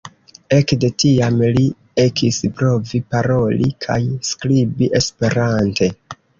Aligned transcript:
Ekde 0.55 0.87
tiam, 1.03 1.37
Li 1.57 1.65
ekis 2.05 2.41
provi 2.63 3.03
paroli 3.13 3.71
kaj 3.87 4.01
skribi 4.33 4.93
esperante. 5.05 5.95